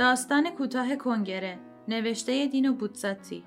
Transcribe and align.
داستان 0.00 0.50
کوتاه 0.50 0.96
کنگره 0.96 1.58
نوشته 1.88 2.46
دین 2.46 2.68
و 2.68 2.72
بودزاتی. 2.72 3.44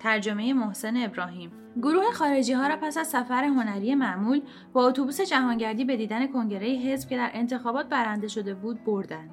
ترجمه 0.00 0.52
محسن 0.52 0.96
ابراهیم. 0.96 1.52
گروه 1.82 2.12
خارجی 2.12 2.52
ها 2.52 2.66
را 2.66 2.76
پس 2.76 2.96
از 2.96 3.08
سفر 3.08 3.44
هنری 3.44 3.94
معمول 3.94 4.42
با 4.72 4.86
اتوبوس 4.86 5.20
جهانگردی 5.20 5.84
به 5.84 5.96
دیدن 5.96 6.26
کنگره 6.26 6.66
حزب 6.66 7.08
که 7.08 7.16
در 7.16 7.30
انتخابات 7.32 7.88
برنده 7.88 8.28
شده 8.28 8.54
بود 8.54 8.84
بردند. 8.84 9.30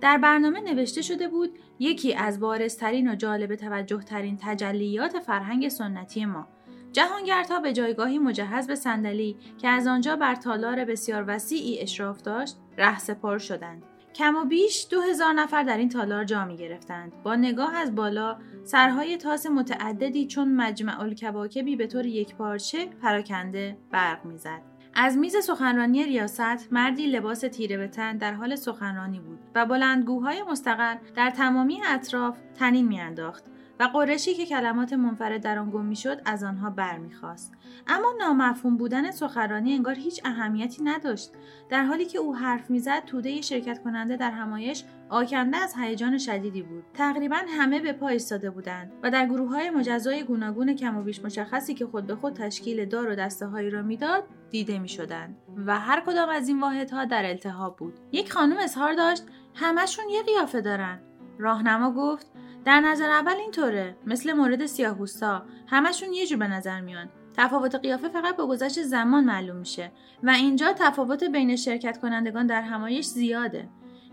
در 0.00 0.18
برنامه 0.18 0.60
نوشته 0.60 1.02
شده 1.02 1.28
بود 1.28 1.58
یکی 1.78 2.14
از 2.14 2.40
بارزترین 2.40 3.10
و 3.10 3.14
جالب 3.14 3.54
توجه 3.54 4.00
ترین 4.00 4.38
تجلیات 4.40 5.18
فرهنگ 5.18 5.68
سنتی 5.68 6.24
ما. 6.24 6.48
جهانگردها 6.92 7.60
به 7.60 7.72
جایگاهی 7.72 8.18
مجهز 8.18 8.66
به 8.66 8.74
صندلی 8.74 9.36
که 9.58 9.68
از 9.68 9.86
آنجا 9.86 10.16
بر 10.16 10.34
تالار 10.34 10.84
بسیار 10.84 11.24
وسیعی 11.26 11.80
اشراف 11.80 12.22
داشت 12.22 12.56
رهسپار 12.78 13.38
شدند. 13.38 13.82
کم 14.14 14.36
و 14.36 14.44
بیش 14.44 14.86
دو 14.90 15.00
هزار 15.00 15.32
نفر 15.32 15.62
در 15.62 15.76
این 15.76 15.88
تالار 15.88 16.24
جا 16.24 16.44
می 16.44 16.56
گرفتند. 16.56 17.12
با 17.22 17.36
نگاه 17.36 17.74
از 17.74 17.94
بالا 17.94 18.38
سرهای 18.64 19.16
تاس 19.16 19.46
متعددی 19.46 20.26
چون 20.26 20.54
مجمع 20.54 21.00
الکواکبی 21.00 21.76
به 21.76 21.86
طور 21.86 22.06
یک 22.06 22.34
پارچه 22.34 22.86
پراکنده 22.86 23.78
برق 23.90 24.24
می‌زد. 24.24 24.62
از 24.94 25.16
میز 25.16 25.36
سخنرانی 25.36 26.04
ریاست 26.04 26.72
مردی 26.72 27.06
لباس 27.06 27.40
تیره 27.40 27.76
به 27.76 27.88
تن 27.88 28.16
در 28.16 28.32
حال 28.32 28.56
سخنرانی 28.56 29.20
بود 29.20 29.38
و 29.54 29.66
بلندگوهای 29.66 30.42
مستقر 30.42 30.96
در 31.14 31.30
تمامی 31.30 31.80
اطراف 31.86 32.38
تنین 32.58 32.88
میانداخت 32.88 33.44
و 33.80 33.84
قرشی 33.84 34.34
که 34.34 34.46
کلمات 34.46 34.92
منفرد 34.92 35.42
در 35.42 35.58
آن 35.58 35.70
گم 35.70 35.84
می‌شد 35.84 36.20
از 36.24 36.44
آنها 36.44 36.70
برمیخواست. 36.70 37.54
اما 37.86 38.14
نامفهوم 38.18 38.76
بودن 38.76 39.10
سخنرانی 39.10 39.74
انگار 39.74 39.94
هیچ 39.94 40.20
اهمیتی 40.24 40.82
نداشت. 40.82 41.30
در 41.68 41.84
حالی 41.84 42.04
که 42.04 42.18
او 42.18 42.36
حرف 42.36 42.70
می‌زد 42.70 43.04
توده 43.04 43.40
شرکت 43.40 43.82
کننده 43.82 44.16
در 44.16 44.30
همایش 44.30 44.84
آکنده 45.08 45.56
از 45.56 45.74
هیجان 45.78 46.18
شدیدی 46.18 46.62
بود. 46.62 46.84
تقریبا 46.94 47.36
همه 47.48 47.80
به 47.80 47.92
پا 47.92 48.08
ایستاده 48.08 48.50
بودند 48.50 48.92
و 49.02 49.10
در 49.10 49.26
گروه 49.26 49.50
های 49.50 49.70
مجزای 49.70 50.24
گوناگون 50.24 50.74
کم 50.74 50.96
و 50.96 51.02
بیش 51.02 51.24
مشخصی 51.24 51.74
که 51.74 51.86
خود 51.86 52.06
به 52.06 52.14
خود 52.14 52.32
تشکیل 52.32 52.84
دار 52.84 53.08
و 53.08 53.14
دسته 53.14 53.46
هایی 53.46 53.70
را 53.70 53.82
می‌داد 53.82 54.24
دیده 54.50 54.78
می 54.78 54.88
شدند 54.88 55.36
و 55.66 55.78
هر 55.80 56.02
کدام 56.06 56.28
از 56.28 56.48
این 56.48 56.60
واحدها 56.60 57.04
در 57.04 57.26
التهاب 57.26 57.76
بود. 57.76 57.94
یک 58.12 58.32
خانم 58.32 58.56
اظهار 58.56 58.92
داشت 58.92 59.24
همشون 59.54 60.04
یه 60.08 60.22
قیافه 60.22 60.60
دارن. 60.60 61.00
راهنما 61.38 61.92
گفت 61.92 62.32
در 62.68 62.80
نظر 62.80 63.10
اول 63.10 63.32
اینطوره. 63.32 63.96
مثل 64.06 64.32
مورد 64.32 64.66
سیاهوستا 64.66 65.42
همشون 65.66 66.12
یه 66.12 66.26
جور 66.26 66.38
به 66.38 66.48
نظر 66.48 66.80
میان. 66.80 67.08
تفاوت 67.36 67.74
قیافه 67.74 68.08
فقط 68.08 68.36
با 68.36 68.46
گذشت 68.46 68.82
زمان 68.82 69.24
معلوم 69.24 69.56
میشه. 69.56 69.92
و 70.22 70.30
اینجا 70.30 70.72
تفاوت 70.72 71.24
بین 71.24 71.56
شرکت 71.56 71.98
کنندگان 71.98 72.46
در 72.46 72.62
همایش 72.62 73.06
زیاده. 73.06 73.68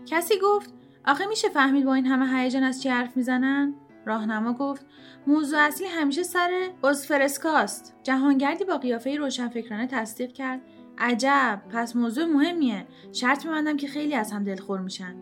کسی 0.06 0.34
گفت 0.42 0.74
آخه 1.04 1.26
میشه 1.26 1.48
فهمید 1.48 1.84
با 1.84 1.94
این 1.94 2.06
همه 2.06 2.38
هیجان 2.38 2.62
از 2.62 2.82
چی 2.82 2.88
حرف 2.88 3.16
می‌زنن؟ 3.16 3.74
راهنما 4.06 4.52
گفت 4.52 4.86
موضوع 5.26 5.58
اصلی 5.58 5.86
همیشه 5.86 6.22
سر 6.22 6.50
اوزفرسکاست 6.82 7.94
جهانگردی 8.02 8.64
با 8.64 8.78
قیافه 8.78 9.16
روشنفکرانه 9.16 9.86
تصدیق 9.86 10.32
کرد. 10.32 10.60
عجب 10.98 11.62
پس 11.72 11.96
موضوع 11.96 12.24
مهمیه. 12.24 12.86
شرط 13.12 13.46
میبندم 13.46 13.76
که 13.76 13.88
خیلی 13.88 14.14
از 14.14 14.32
هم 14.32 14.44
دلخور 14.44 14.80
میشن. 14.80 15.14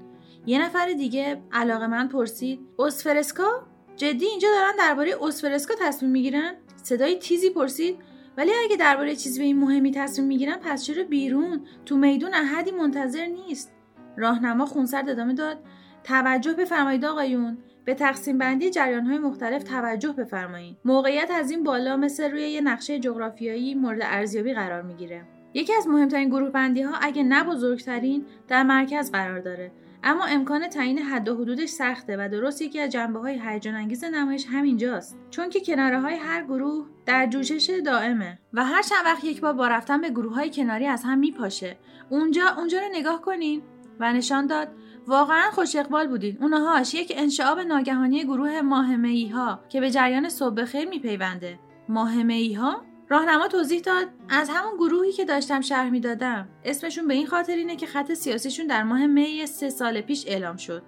یه 0.47 0.63
نفر 0.63 0.93
دیگه 0.93 1.43
علاقه 1.53 1.87
من 1.87 2.09
پرسید 2.09 2.61
اوسفرسکا 2.77 3.67
جدی 3.97 4.27
اینجا 4.27 4.49
دارن 4.49 4.73
درباره 4.79 5.11
اوسفرسکا 5.11 5.75
تصمیم 5.81 6.13
می‌گیرن؟ 6.13 6.55
صدای 6.83 7.19
تیزی 7.19 7.51
پرسید 7.51 7.97
ولی 8.37 8.51
اگه 8.65 8.77
درباره 8.77 9.17
چیزی 9.17 9.39
به 9.41 9.45
این 9.45 9.59
مهمی 9.59 9.91
تصمیم 9.91 10.29
می‌گیرن 10.29 10.57
پس 10.57 10.85
چرا 10.85 11.05
بیرون؟ 11.05 11.61
تو 11.87 11.97
میدون 11.97 12.35
احدی 12.35 12.71
منتظر 12.71 13.27
نیست. 13.27 13.73
راهنما 14.17 14.67
خونسرد 14.67 15.11
ادامه 15.11 15.35
داد 15.35 15.59
توجه 16.05 16.53
بفرمایید 16.53 17.05
آقایون 17.05 17.59
به 17.85 17.95
تقسیم 17.95 18.39
بندی 18.39 18.71
جریان 18.71 19.07
های 19.07 19.19
مختلف 19.19 19.63
توجه 19.63 20.13
بفرمایید. 20.13 20.77
موقعیت 20.85 21.31
از 21.31 21.51
این 21.51 21.65
بالا 21.65 21.97
مثل 21.97 22.31
روی 22.31 22.43
یه 22.43 22.61
نقشه 22.61 22.99
جغرافیایی 22.99 23.75
مورد 23.75 23.99
ارزیابی 24.03 24.55
قرار 24.55 24.83
می‌گیره. 24.83 25.25
یکی 25.55 25.73
از 25.75 25.89
مهمترین 25.89 26.29
گروه 26.29 26.51
بندی 26.51 26.83
ها 26.83 26.95
اگه 27.03 27.23
نه 27.23 27.45
بزرگترین 27.45 28.25
در 28.49 28.63
مرکز 28.63 29.13
قرار 29.13 29.41
داره. 29.41 29.73
اما 30.07 30.25
امکان 30.25 30.69
تعیین 30.69 30.99
حد 30.99 31.29
و 31.29 31.37
حدودش 31.37 31.69
سخته 31.69 32.17
و 32.17 32.29
درست 32.29 32.63
یکی 32.63 32.81
از 32.81 32.91
جنبه 32.91 33.19
های 33.19 33.41
هیجان 33.45 33.75
انگیز 33.75 34.05
نمایش 34.05 34.47
همینجاست. 34.47 35.19
چون 35.31 35.51
که 35.51 35.61
کناره 35.61 36.01
های 36.01 36.15
هر 36.15 36.45
گروه 36.45 36.87
در 37.07 37.27
جوشش 37.27 37.81
دائمه. 37.85 38.39
و 38.53 38.65
هر 38.65 38.83
چند 38.83 39.05
وقت 39.05 39.25
یک 39.25 39.41
بار 39.41 39.53
با 39.53 39.69
رفتن 39.69 40.01
به 40.01 40.11
گروه 40.11 40.35
های 40.35 40.51
کناری 40.51 40.87
از 40.87 41.03
هم 41.05 41.19
میپاشه. 41.19 41.77
اونجا 42.11 42.43
اونجا 42.57 42.79
رو 42.79 42.89
نگاه 42.93 43.21
کنین. 43.21 43.63
و 44.01 44.13
نشان 44.13 44.47
داد 44.47 44.69
واقعا 45.07 45.51
خوش 45.51 45.77
اقبال 45.77 46.07
بودین. 46.07 46.39
اونهاش 46.41 46.95
یک 46.95 47.13
انشعاب 47.17 47.61
ناگهانی 47.61 48.25
گروه 48.25 48.61
ماه 48.61 48.87
ها 49.33 49.61
که 49.69 49.81
به 49.81 49.91
جریان 49.91 50.29
صبح 50.29 50.65
خیر 50.65 50.89
میپیونده. 50.89 51.59
ماه 51.89 52.13
ها 52.57 52.83
راهنما 53.09 53.49
توضیح 53.49 53.81
داد 53.81 54.07
از 54.29 54.51
همون 54.51 54.77
گروهی 54.77 55.13
که 55.13 55.25
داشتم 55.25 55.61
شرح 55.61 55.91
می‌دادم. 55.91 56.49
اسمشون 56.65 57.09
به 57.09 57.15
این 57.15 57.27
خاطر 57.27 57.53
اینه 57.53 57.77
که 57.77 57.87
خط 57.87 58.15
سیاسیشون 58.15 58.67
در 58.67 58.83
ماه 58.83 59.07
می 59.07 59.47
سه 59.47 59.71
سال 59.71 60.01
پیش 60.01 60.25
اعلام 60.27 60.57
شد. 60.57 60.83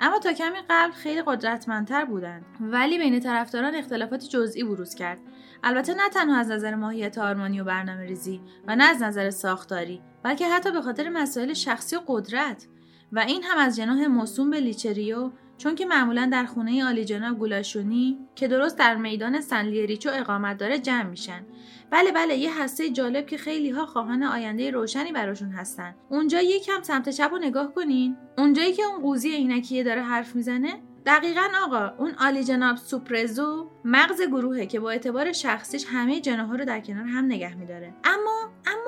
اما 0.00 0.18
تا 0.18 0.32
کمی 0.32 0.58
قبل 0.70 0.92
خیلی 0.92 1.22
قدرتمندتر 1.26 2.04
بودند 2.04 2.44
ولی 2.60 2.98
بین 2.98 3.20
طرفداران 3.20 3.74
اختلافات 3.74 4.28
جزئی 4.28 4.64
بروز 4.64 4.94
کرد. 4.94 5.18
البته 5.64 5.94
نه 5.94 6.08
تنها 6.08 6.36
از 6.36 6.50
نظر 6.50 6.74
ماهیت 6.74 7.18
آرمانی 7.18 7.60
و 7.60 7.64
برنامه 7.64 8.04
ریزی 8.06 8.40
و 8.66 8.76
نه 8.76 8.84
از 8.84 9.02
نظر 9.02 9.30
ساختاری 9.30 10.02
بلکه 10.22 10.48
حتی 10.48 10.70
به 10.70 10.82
خاطر 10.82 11.08
مسائل 11.08 11.52
شخصی 11.52 11.96
و 11.96 12.00
قدرت. 12.06 12.66
و 13.12 13.18
این 13.18 13.42
هم 13.42 13.58
از 13.58 13.76
جناح 13.76 14.06
موسوم 14.06 14.50
به 14.50 14.60
لیچریو 14.60 15.30
چون 15.58 15.74
که 15.74 15.86
معمولا 15.86 16.28
در 16.32 16.44
خونه 16.44 16.84
عالی 16.84 17.04
جناب 17.04 17.38
گولاشونی 17.38 18.18
که 18.34 18.48
درست 18.48 18.78
در 18.78 18.96
میدان 18.96 19.40
سنلیریچو 19.40 20.10
اقامت 20.12 20.58
داره 20.58 20.78
جمع 20.78 21.02
میشن. 21.02 21.46
بله 21.90 22.12
بله 22.12 22.36
یه 22.36 22.62
هسته 22.62 22.90
جالب 22.90 23.26
که 23.26 23.36
خیلی 23.36 23.70
ها 23.70 23.86
خواهان 23.86 24.22
آینده 24.22 24.70
روشنی 24.70 25.12
براشون 25.12 25.50
هستن. 25.50 25.94
اونجا 26.08 26.40
یکم 26.40 26.82
سمت 26.82 27.08
چپ 27.08 27.30
رو 27.32 27.38
نگاه 27.38 27.74
کنین. 27.74 28.16
اونجایی 28.38 28.72
که 28.72 28.82
اون 28.82 29.02
قوزی 29.02 29.30
عینکیه 29.30 29.84
داره 29.84 30.02
حرف 30.02 30.36
می‌زنه؟ 30.36 30.80
دقیقا 31.06 31.48
آقا 31.64 31.92
اون 31.98 32.14
عالی 32.14 32.44
جناب 32.44 32.76
سوپرزو 32.76 33.70
مغز 33.84 34.22
گروهه 34.22 34.66
که 34.66 34.80
با 34.80 34.90
اعتبار 34.90 35.32
شخصیش 35.32 35.84
همه 35.88 36.20
جناها 36.20 36.54
رو 36.54 36.64
در 36.64 36.80
کنار 36.80 37.04
هم 37.04 37.24
نگه 37.24 37.54
میداره. 37.54 37.94
اما 38.04 38.50
اما 38.66 38.85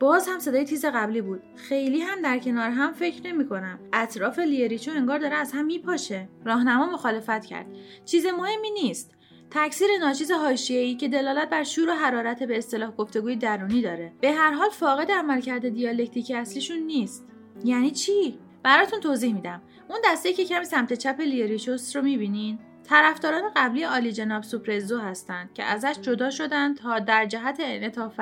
باز 0.00 0.28
هم 0.28 0.38
صدای 0.38 0.64
تیز 0.64 0.84
قبلی 0.84 1.20
بود. 1.20 1.42
خیلی 1.56 2.00
هم 2.00 2.22
در 2.22 2.38
کنار 2.38 2.70
هم 2.70 2.92
فکر 2.92 3.26
نمی 3.26 3.48
کنم. 3.48 3.78
اطراف 3.92 4.38
لیریچو 4.38 4.90
انگار 4.90 5.18
داره 5.18 5.36
از 5.36 5.52
هم 5.52 5.66
میپاشه 5.66 6.28
راهنما 6.44 6.86
مخالفت 6.86 7.44
کرد. 7.44 7.66
چیز 8.04 8.26
مهمی 8.26 8.70
نیست. 8.70 9.12
تکثیر 9.50 9.88
ناچیز 10.00 10.30
حاشیه‌ای 10.30 10.94
که 10.94 11.08
دلالت 11.08 11.50
بر 11.50 11.62
شور 11.62 11.88
و 11.88 11.92
حرارت 11.92 12.42
به 12.42 12.58
اصطلاح 12.58 12.90
گفتگوی 12.90 13.36
درونی 13.36 13.82
داره. 13.82 14.12
به 14.20 14.32
هر 14.32 14.52
حال 14.52 14.68
فاقد 14.68 15.10
عملکرد 15.10 15.68
دیالکتیکی 15.68 16.34
اصلیشون 16.34 16.78
نیست. 16.78 17.26
یعنی 17.64 17.90
چی؟ 17.90 18.38
براتون 18.62 19.00
توضیح 19.00 19.34
میدم. 19.34 19.62
اون 19.88 19.98
دسته 20.04 20.32
که 20.32 20.44
کمی 20.44 20.64
سمت 20.64 20.92
چپ 20.92 21.20
لیریچوس 21.20 21.96
رو 21.96 22.02
می‌بینین؟ 22.02 22.58
طرفداران 22.88 23.42
قبلی 23.56 23.82
عالی 23.82 24.12
جناب 24.12 24.42
سوپرزو 24.42 24.98
هستند 24.98 25.52
که 25.54 25.64
ازش 25.64 25.96
جدا 26.02 26.30
شدند 26.30 26.76
تا 26.76 26.98
در 26.98 27.26
جهت 27.26 27.56
انعطاف 27.60 28.20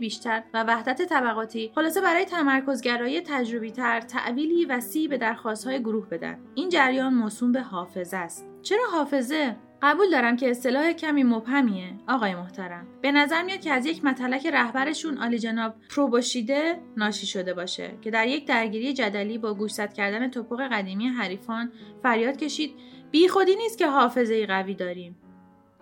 بیشتر 0.00 0.42
و 0.54 0.64
وحدت 0.64 1.02
طبقاتی 1.02 1.72
خلاصه 1.74 2.00
برای 2.00 2.24
تمرکزگرایی 2.24 3.20
تجربی 3.20 3.70
تر 3.70 4.00
تعویلی 4.00 4.64
وسیع 4.64 5.08
به 5.08 5.18
درخواستهای 5.18 5.80
گروه 5.80 6.08
بدن. 6.08 6.38
این 6.54 6.68
جریان 6.68 7.14
موسوم 7.14 7.52
به 7.52 7.60
حافظه 7.60 8.16
است. 8.16 8.46
چرا 8.62 8.86
حافظه؟ 8.92 9.56
قبول 9.82 10.10
دارم 10.10 10.36
که 10.36 10.50
اصطلاح 10.50 10.92
کمی 10.92 11.22
مبهمیه 11.22 11.92
آقای 12.08 12.34
محترم. 12.34 12.86
به 13.02 13.12
نظر 13.12 13.42
میاد 13.42 13.60
که 13.60 13.72
از 13.72 13.86
یک 13.86 14.04
مطلق 14.04 14.46
رهبرشون 14.46 15.18
عالی 15.18 15.38
جناب 15.38 15.74
پروبوشیده 15.90 16.78
ناشی 16.96 17.26
شده 17.26 17.54
باشه 17.54 17.90
که 18.02 18.10
در 18.10 18.26
یک 18.26 18.46
درگیری 18.46 18.92
جدلی 18.92 19.38
با 19.38 19.54
گوشزد 19.54 19.92
کردن 19.92 20.30
توپق 20.30 20.68
قدیمی 20.72 21.08
حریفان 21.08 21.72
فریاد 22.02 22.36
کشید 22.36 22.74
بی 23.10 23.28
خودی 23.28 23.56
نیست 23.56 23.78
که 23.78 23.86
حافظه 23.86 24.46
قوی 24.46 24.74
داریم. 24.74 25.16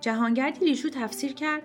جهانگردی 0.00 0.64
ریشو 0.64 0.88
تفسیر 0.88 1.32
کرد 1.32 1.62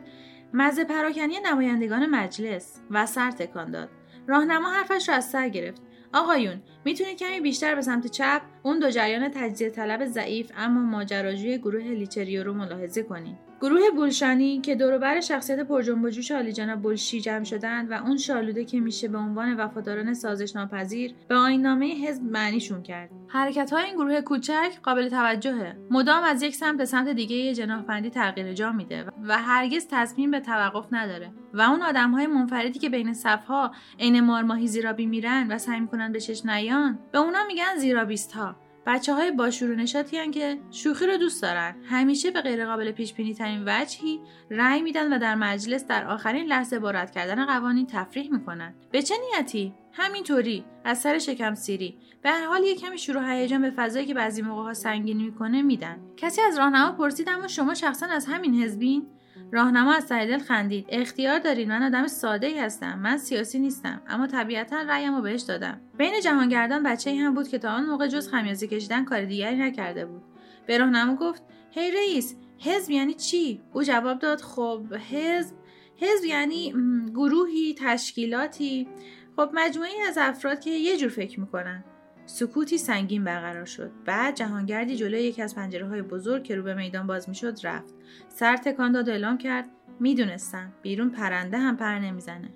مزه 0.54 0.84
پراکنی 0.84 1.40
نمایندگان 1.46 2.06
مجلس 2.06 2.80
و 2.92 3.06
سر 3.06 3.32
تکان 3.32 3.72
داد. 3.72 3.90
راهنما 4.28 4.70
حرفش 4.70 5.10
را 5.10 5.16
از 5.16 5.30
سر 5.30 5.50
گرفت. 5.50 5.82
آقایون 6.14 6.62
می‌تونید 6.86 7.18
کمی 7.18 7.40
بیشتر 7.40 7.76
به 7.76 7.82
سمت 7.82 8.08
چپ 8.08 8.42
اون 8.64 8.80
دو 8.80 8.90
جریان 8.90 9.30
تجزیه 9.30 9.70
طلب 9.70 10.06
ضعیف 10.06 10.52
اما 10.58 10.80
ماجراجوی 10.80 11.58
گروه 11.58 11.84
لیچریو 11.84 12.44
رو 12.44 12.54
ملاحظه 12.54 13.04
کنید 13.04 13.49
گروه 13.62 13.82
بولشانی 13.96 14.62
که 14.62 14.76
دوروبر 14.76 15.20
شخصیت 15.20 15.60
پرجنب 15.60 16.04
و 16.04 16.10
جوش 16.10 16.32
عالی 16.32 16.54
جناب 16.54 16.82
بولشی 16.82 17.22
جمع 17.22 17.44
شدند 17.44 17.92
و 17.92 17.94
اون 17.94 18.18
شالوده 18.18 18.66
که 18.66 18.80
میشه 18.80 19.08
به 19.08 19.18
عنوان 19.18 19.58
وفاداران 19.58 20.14
سازش 20.14 20.56
ناپذیر 20.56 21.16
به 21.28 21.36
آینامه 21.36 22.08
حزب 22.08 22.24
معنیشون 22.24 22.84
کرد. 22.84 23.10
حرکت 23.28 23.74
های 23.74 23.84
این 23.84 23.96
گروه 23.96 24.22
کوچک 24.22 24.80
قابل 24.84 25.10
توجهه. 25.10 25.78
مدام 25.92 26.24
از 26.24 26.44
یک 26.44 26.56
سمت 26.56 26.78
به 26.78 26.86
سمت 26.86 27.08
دیگه 27.08 27.54
جناحبندی 27.54 28.10
تغییر 28.10 28.54
جا 28.54 28.72
میده 28.72 29.06
و 29.28 29.38
هرگز 29.38 29.88
تصمیم 29.92 30.32
به 30.32 30.40
توقف 30.40 30.88
نداره 30.92 31.32
و 31.54 31.62
اون 31.62 31.82
آدم 31.82 32.12
های 32.12 32.28
منفردی 32.28 32.80
که 32.80 32.90
بین 32.90 33.14
صفها 33.14 33.72
عین 34.00 34.20
مارماهی 34.20 34.68
زیرابی 34.68 35.06
میرن 35.06 35.52
و 35.52 35.58
سعی 35.58 35.80
می‌کنن 35.80 36.12
به 36.12 36.20
چش 36.20 36.46
نیان 36.46 37.00
به 37.12 37.20
اونا 37.20 37.40
میگن 37.48 37.76
زیرابیست 37.78 38.32
ها 38.32 38.56
بچه 38.90 39.14
های 39.14 39.32
با 39.32 39.52
شروع 39.52 39.76
نشاطی 39.76 40.32
که 40.32 40.60
شوخی 40.72 41.08
رو 41.08 41.18
دوست 41.18 41.42
دارن. 41.42 41.76
همیشه 41.84 42.32
به 42.32 42.42
غیرقابل 42.42 42.92
پیش 42.92 43.14
بینی 43.14 43.34
ترین 43.34 43.64
وجهی 43.66 44.20
رأی 44.50 44.82
میدن 44.82 45.14
و 45.14 45.20
در 45.20 45.36
مجلس 45.36 45.86
در 45.88 46.08
آخرین 46.08 46.46
لحظه 46.46 46.80
با 46.80 46.92
رد 46.92 47.12
کردن 47.12 47.46
قوانین 47.46 47.88
تفریح 47.88 48.32
می‌کنن. 48.32 48.74
به 48.92 49.02
چه 49.02 49.16
نیتی؟ 49.36 49.74
همینطوری. 49.94 50.66
از 50.84 51.02
سر 51.02 51.20
شکم 51.20 51.56
سیری. 51.56 51.98
به 52.22 52.30
هر 52.30 52.46
حال 52.46 52.64
یه 52.64 52.76
کمی 52.76 52.98
شروع 52.98 53.32
هیجان 53.32 53.62
به 53.62 53.70
فضایی 53.70 54.06
که 54.06 54.14
بعضی 54.14 54.42
موقع 54.42 54.62
ها 54.62 54.74
سنگین 54.74 55.18
می‌کنه 55.18 55.62
میدن. 55.62 56.00
کسی 56.18 56.42
از 56.42 56.58
راهنما 56.58 56.92
پرسید 56.92 57.30
اما 57.30 57.48
شما 57.48 57.74
شخصا 57.74 58.06
از 58.06 58.26
همین 58.26 58.64
حزبین؟ 58.64 59.08
راهنما 59.52 59.94
از 59.94 60.08
ته 60.08 60.38
خندید. 60.38 60.86
اختیار 60.90 61.40
دارید 61.40 61.68
من 61.68 61.84
آدم 61.84 62.08
ساده 62.08 62.48
ای 62.48 62.60
هستم. 62.60 63.00
من 63.00 63.18
سیاسی 63.18 63.60
نیستم. 63.60 64.02
اما 64.08 64.28
طبیعتا 64.28 64.82
رأیم 64.82 65.16
رو 65.16 65.22
بهش 65.22 65.42
دادم. 65.42 65.82
بین 65.98 66.22
جهانگردان 66.24 66.84
بچه 66.84 67.10
ای 67.10 67.18
هم 67.18 67.34
بود 67.34 67.48
که 67.48 67.58
تا 67.58 67.70
آن 67.70 67.86
موقع 67.86 68.08
جز 68.08 68.30
خمیازه 68.30 68.68
کشیدن 68.68 69.06
کار 69.06 69.26
دیگری 69.26 69.58
نکرده 69.58 70.06
بود. 70.06 70.22
به 70.68 70.78
راهنما 70.78 71.16
گفت 71.16 71.44
هی 71.72 71.92
رئیس 71.92 72.36
حزب 72.60 72.92
یعنی 72.92 73.14
چی؟ 73.14 73.62
او 73.74 73.84
جواب 73.84 74.20
داد 74.20 74.42
خب 74.42 74.94
حزب 75.12 75.56
حزب 75.98 76.26
یعنی 76.26 76.74
گروهی 77.16 77.76
تشکیلاتی. 77.80 78.88
خب 79.36 79.50
مجموعی 79.54 80.02
از 80.08 80.18
افراد 80.18 80.60
که 80.60 80.70
یه 80.70 80.98
جور 80.98 81.10
فکر 81.10 81.40
می‌کنن. 81.40 81.84
سکوتی 82.30 82.78
سنگین 82.78 83.24
برقرار 83.24 83.66
شد. 83.66 83.92
بعد 84.06 84.36
جهانگردی 84.36 84.96
جلوی 84.96 85.24
یکی 85.24 85.42
از 85.42 85.56
پنجره 85.56 85.88
های 85.88 86.02
بزرگ 86.02 86.44
که 86.44 86.56
رو 86.56 86.64
به 86.64 86.74
میدان 86.74 87.08
باز 87.08 87.30
می‌شد 87.30 87.56
رفت. 87.64 87.94
سر 88.28 88.58
تکان 88.58 88.92
داد 88.92 89.08
و 89.08 89.12
اعلام 89.12 89.38
کرد 89.38 89.70
می‌دونستم. 90.00 90.74
بیرون 90.82 91.10
پرنده 91.10 91.58
هم 91.58 91.78
پر 91.78 92.00
نمی‌زنه. 92.00 92.50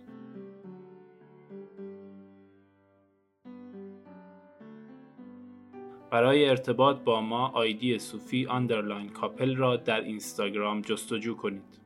برای 6.11 6.49
ارتباط 6.49 6.99
با 6.99 7.21
ما 7.21 7.47
آیدی 7.47 7.99
صوفی 7.99 8.45
underline 8.45 9.09
couple 9.09 9.55
را 9.55 9.77
در 9.77 10.01
اینستاگرام 10.01 10.81
جستجو 10.81 11.35
کنید. 11.35 11.82